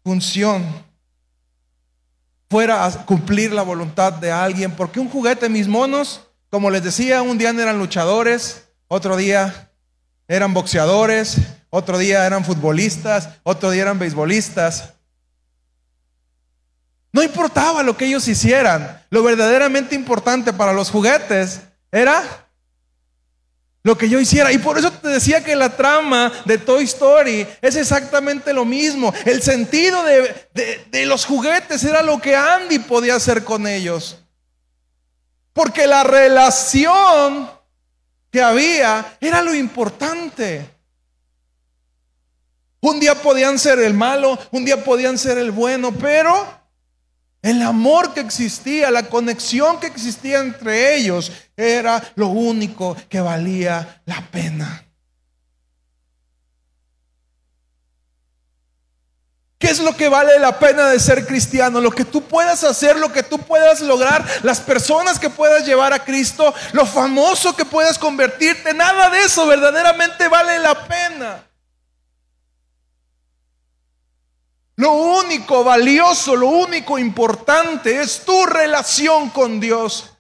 [0.03, 0.85] función
[2.51, 7.39] fuera cumplir la voluntad de alguien, porque un juguete, mis monos, como les decía, un
[7.39, 9.71] día eran luchadores, otro día
[10.29, 11.37] eran boxeadores,
[11.71, 14.95] otro día eran futbolistas, otro día eran beisbolistas.
[17.13, 22.23] No importaba lo que ellos hicieran, lo verdaderamente importante para los juguetes era
[23.87, 24.53] lo que yo hiciera.
[24.53, 29.15] Y por eso te decía que la trama de Toy Story es exactamente lo mismo.
[29.25, 30.49] El sentido de,
[30.91, 34.19] de, los juguetes era lo que Andy podía hacer con ellos.
[35.53, 37.49] Porque la relación
[38.37, 40.69] que había era lo importante.
[42.83, 46.47] Un día podían ser el malo, un día podían ser el bueno, pero
[47.41, 54.03] el amor que existía, la conexión que existía entre ellos era lo único que valía
[54.05, 54.86] la pena.
[59.59, 61.81] ¿Qué es lo que vale la pena de ser cristiano?
[61.81, 65.95] Lo que tú puedas hacer, lo que tú puedas lograr, las personas que puedas llevar
[65.95, 71.43] a Cristo, lo famoso que puedas convertirte, nada de eso verdaderamente vale la pena.
[74.77, 80.16] Lo único valioso, lo único importante es tu relación con Dios.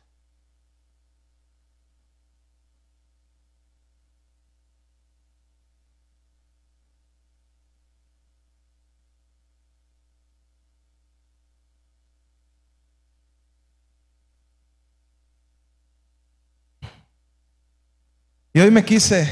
[18.56, 19.30] Y hoy me quise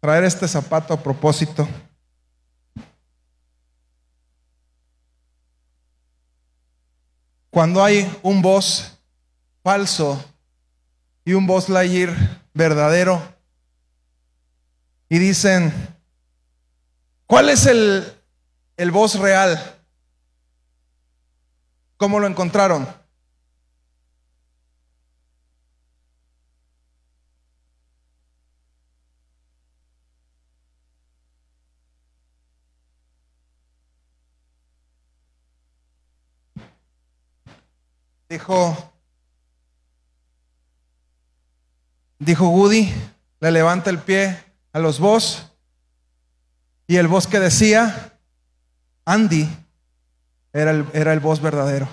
[0.00, 1.68] traer este zapato a propósito.
[7.50, 8.98] Cuando hay un voz
[9.62, 10.24] falso
[11.22, 12.16] y un voz Lightyear
[12.54, 13.22] verdadero
[15.10, 15.70] y dicen,
[17.26, 18.10] ¿cuál es el,
[18.78, 19.60] el voz real?
[21.98, 23.01] ¿Cómo lo encontraron?
[38.32, 38.94] Dijo,
[42.18, 42.90] dijo Woody,
[43.40, 45.52] le levanta el pie a los vos
[46.86, 48.18] y el voz que decía,
[49.04, 49.46] Andy,
[50.54, 51.86] era el, era el voz verdadero.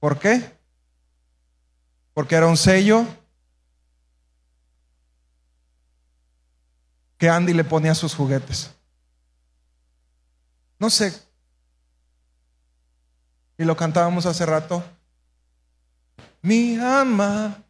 [0.00, 0.54] ¿Por qué?
[2.12, 3.06] Porque era un sello
[7.16, 8.70] que Andy le ponía a sus juguetes.
[10.78, 11.18] No sé.
[13.56, 14.84] Y lo cantábamos hace rato.
[16.42, 17.62] Mi ama,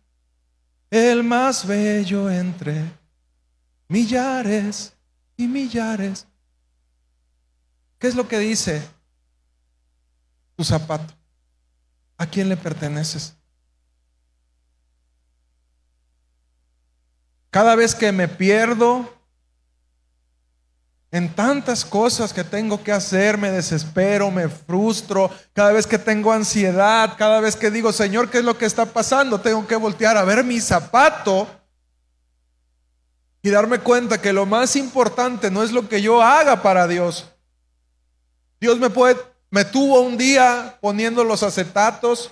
[0.90, 2.92] el más bello entre
[3.88, 4.94] millares
[5.36, 6.26] y millares.
[7.98, 8.82] ¿Qué es lo que dice
[10.56, 11.14] tu zapato?
[12.16, 13.36] ¿A quién le perteneces?
[17.50, 19.19] Cada vez que me pierdo
[21.12, 26.32] en tantas cosas que tengo que hacer, me desespero, me frustro, cada vez que tengo
[26.32, 29.40] ansiedad, cada vez que digo, Señor, ¿qué es lo que está pasando?
[29.40, 31.48] Tengo que voltear a ver mi zapato
[33.42, 37.26] y darme cuenta que lo más importante no es lo que yo haga para Dios.
[38.60, 38.88] Dios me
[39.50, 42.30] me tuvo un día poniendo los acetatos,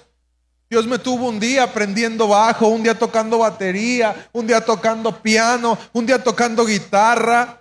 [0.71, 5.79] Dios me tuvo un día aprendiendo bajo, un día tocando batería, un día tocando piano,
[5.93, 7.58] un día tocando guitarra.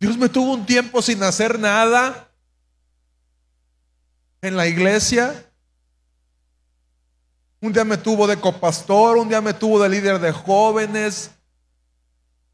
[0.00, 2.28] Dios me tuvo un tiempo sin hacer nada
[4.40, 5.44] en la iglesia.
[7.60, 11.32] Un día me tuvo de copastor, un día me tuvo de líder de jóvenes.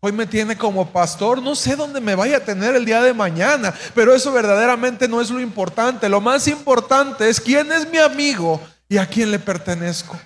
[0.00, 1.42] Hoy me tiene como pastor.
[1.42, 5.20] No sé dónde me vaya a tener el día de mañana, pero eso verdaderamente no
[5.20, 6.08] es lo importante.
[6.08, 10.18] Lo más importante es quién es mi amigo y a quién le pertenezco.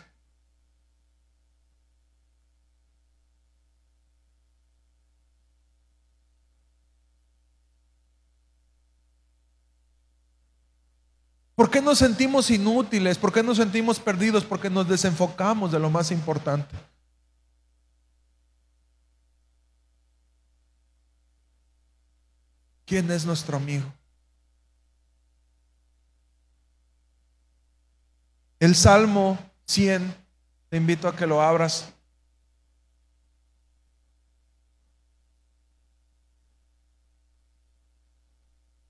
[11.59, 13.19] ¿Por qué nos sentimos inútiles?
[13.19, 14.45] ¿Por qué nos sentimos perdidos?
[14.45, 16.73] Porque nos desenfocamos de lo más importante.
[22.87, 23.93] ¿Quién es nuestro amigo?
[28.61, 29.37] El Salmo
[29.67, 30.15] 100,
[30.69, 31.93] te invito a que lo abras.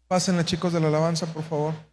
[0.06, 1.88] Pásenle chicos de la alabanza, por favor.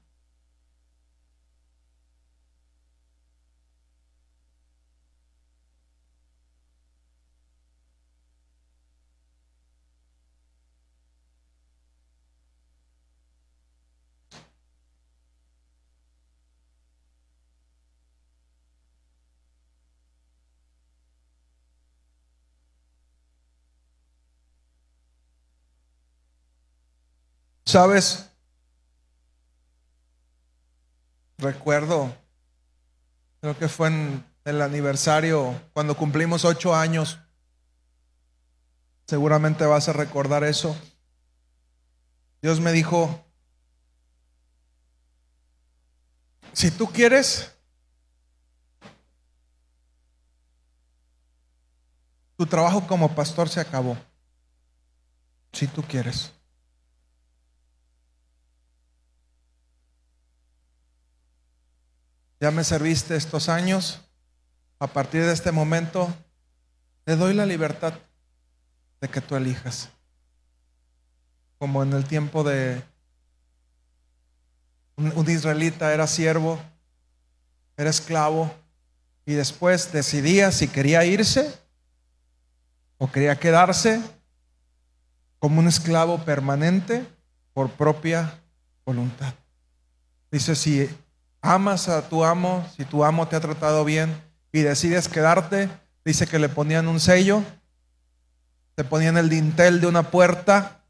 [27.75, 28.29] Sabes,
[31.37, 32.15] recuerdo,
[33.41, 37.19] creo que fue en el aniversario, cuando cumplimos ocho años,
[39.07, 40.73] seguramente vas a recordar eso.
[42.41, 43.25] Dios me dijo,
[46.53, 47.53] si tú quieres,
[52.37, 53.97] tu trabajo como pastor se acabó.
[55.51, 56.31] Si tú quieres.
[62.39, 64.01] Ya me serviste estos años,
[64.79, 66.13] a partir de este momento
[67.05, 67.93] te doy la libertad
[68.99, 69.89] de que tú elijas.
[71.57, 72.83] Como en el tiempo de
[74.97, 76.59] un, israelita era siervo,
[77.77, 78.53] era esclavo,
[79.25, 81.51] y después decidía si quería irse
[82.97, 84.01] o quería quedarse
[85.39, 87.05] como un esclavo permanente
[87.53, 88.41] por propia
[88.85, 89.33] voluntad.
[90.31, 90.89] Dice, si
[91.45, 94.19] amas a tu amo, si tu amo te ha tratado bien
[94.51, 95.69] y decides quedarte,
[96.03, 97.43] dice que le ponían un sello,
[98.73, 100.81] te ponían el dintel de una puerta.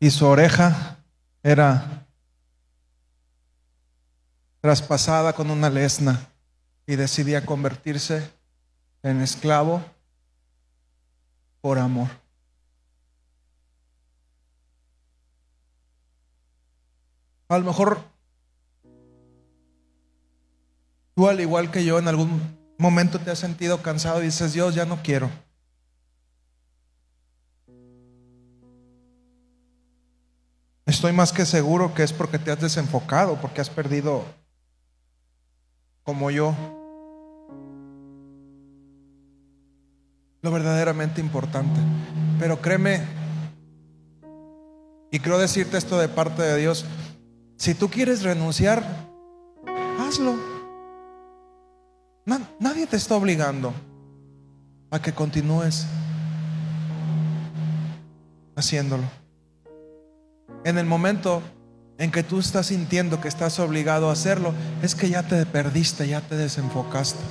[0.00, 0.96] Y su oreja
[1.42, 2.06] era
[4.60, 6.28] traspasada con una lesna
[6.86, 8.28] y decidía convertirse
[9.02, 9.84] en esclavo
[11.60, 12.21] por amor.
[17.52, 17.98] A lo mejor
[21.14, 22.40] tú al igual que yo en algún
[22.78, 25.28] momento te has sentido cansado y dices, Dios, ya no quiero.
[30.86, 34.24] Estoy más que seguro que es porque te has desenfocado, porque has perdido
[36.04, 36.54] como yo
[40.40, 41.78] lo verdaderamente importante.
[42.38, 43.06] Pero créeme,
[45.10, 46.86] Y creo decirte esto de parte de Dios.
[47.56, 48.84] Si tú quieres renunciar,
[50.00, 50.34] hazlo.
[52.58, 53.72] nadie te está obligando
[54.90, 55.86] a que continúes
[58.56, 59.04] haciéndolo.
[60.64, 61.42] En el momento
[61.98, 66.08] en que tú estás sintiendo que estás obligado a hacerlo, es que ya te perdiste,
[66.08, 67.22] ya te desenfocaste.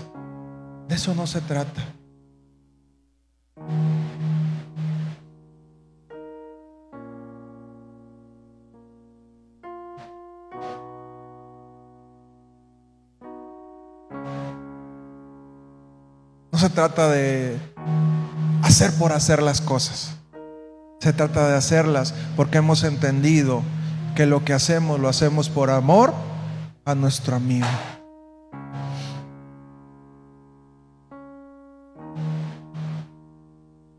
[0.87, 1.81] De eso no se trata.
[16.61, 17.57] Se trata de
[18.61, 20.15] hacer por hacer las cosas.
[20.99, 23.63] Se trata de hacerlas porque hemos entendido
[24.15, 26.13] que lo que hacemos lo hacemos por amor
[26.85, 27.65] a nuestro amigo.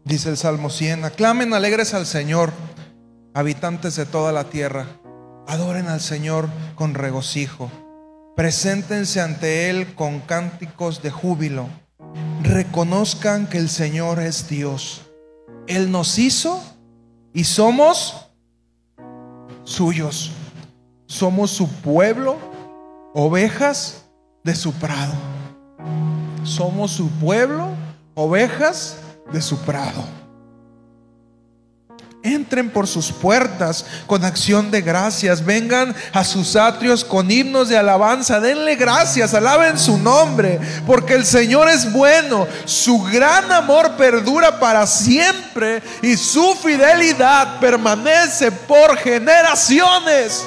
[0.05, 2.53] Dice el Salmo 100, aclamen alegres al Señor,
[3.35, 4.87] habitantes de toda la tierra,
[5.49, 7.73] adoren al Señor con regocijo,
[8.37, 11.67] preséntense ante Él con cánticos de júbilo,
[12.43, 15.03] reconozcan que el Señor es Dios.
[15.67, 16.63] Él nos hizo
[17.33, 18.29] y somos
[19.65, 20.33] suyos.
[21.07, 22.37] Somos su pueblo,
[23.15, 24.05] ovejas
[24.45, 25.13] de su prado.
[26.43, 27.69] Somos su pueblo,
[28.15, 28.97] ovejas
[29.33, 30.22] de su prado.
[32.53, 35.43] Entren por sus puertas con acción de gracias.
[35.43, 38.41] Vengan a sus atrios con himnos de alabanza.
[38.41, 42.47] Denle gracias, alaben su nombre, porque el Señor es bueno.
[42.67, 50.45] Su gran amor perdura para siempre y su fidelidad permanece por generaciones.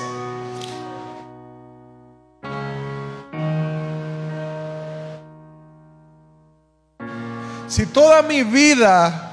[7.67, 9.24] Si toda mi vida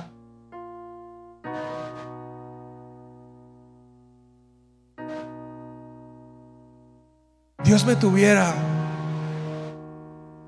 [7.73, 8.55] Dios me tuviera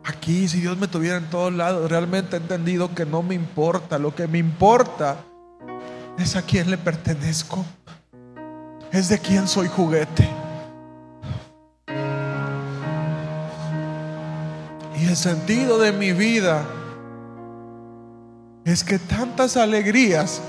[0.05, 3.99] aquí, si Dios me tuviera en todos lados, realmente he entendido que no me importa.
[3.99, 5.17] Lo que me importa
[6.19, 7.65] es a quién le pertenezco.
[8.93, 10.29] Es de quién soy juguete.
[15.01, 16.63] Y el sentido de mi vida
[18.67, 20.43] es que tantas alegrías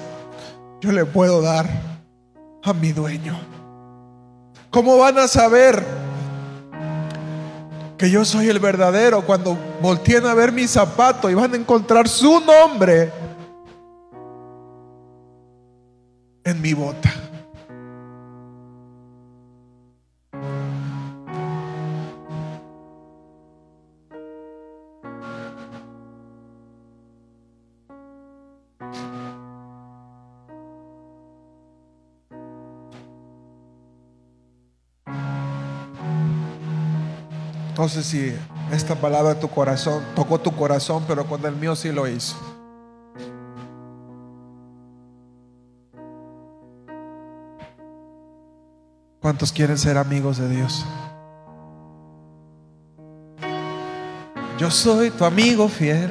[0.81, 1.69] yo le puedo dar
[2.63, 3.39] a mi dueño.
[4.71, 6.04] ¿Cómo van a saber?
[7.97, 12.07] Que yo soy el verdadero cuando volteen a ver mi zapato y van a encontrar
[12.07, 13.11] su nombre
[16.43, 17.24] en mi bota.
[37.85, 38.35] No sé si
[38.71, 42.35] esta palabra de tu corazón tocó tu corazón, pero con el mío sí lo hizo.
[49.21, 50.83] ¿Cuántos quieren ser amigos de Dios?
[54.57, 56.09] Yo soy tu amigo fiel.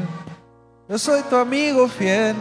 [0.89, 2.37] Yo soy tu amigo fiel.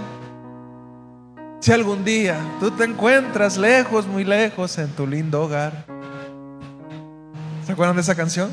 [1.60, 5.88] Si algún día tú te encuentras lejos, muy lejos en tu lindo hogar.
[7.66, 8.52] ¿Se acuerdan de esa canción?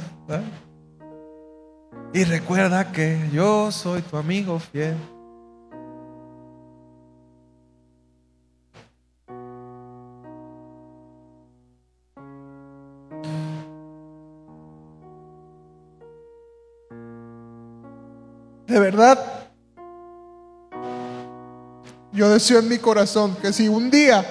[2.12, 4.96] Y recuerda que yo soy tu amigo fiel.
[18.66, 19.18] De verdad,
[22.12, 24.24] yo deseo en mi corazón que si un día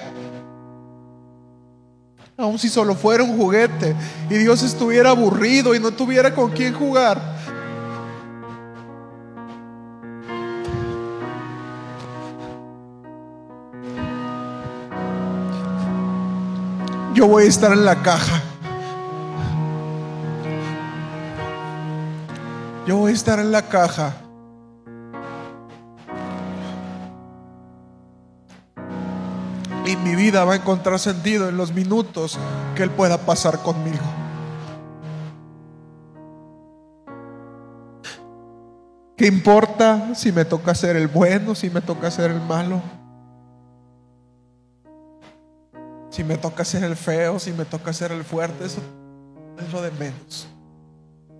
[2.40, 3.94] Aun si solo fuera un juguete
[4.30, 7.29] y Dios estuviera aburrido y no tuviera con quién jugar.
[17.20, 18.40] Yo voy a estar en la caja.
[22.86, 24.14] Yo voy a estar en la caja
[29.84, 32.38] y mi vida va a encontrar sentido en los minutos
[32.74, 33.98] que Él pueda pasar conmigo.
[39.18, 42.80] ¿Qué importa si me toca ser el bueno, si me toca ser el malo?
[46.20, 48.82] si me toca ser el feo, si me toca ser el fuerte, eso
[49.58, 50.46] es lo de menos.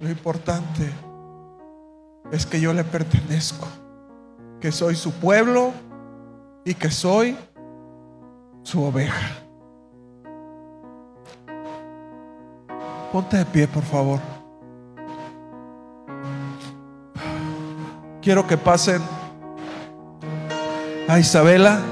[0.00, 0.90] Lo importante
[2.32, 3.68] es que yo le pertenezco,
[4.58, 5.74] que soy su pueblo
[6.64, 7.36] y que soy
[8.62, 9.42] su oveja.
[13.12, 14.18] Ponte de pie, por favor.
[18.22, 19.02] Quiero que pasen
[21.06, 21.82] a Isabela.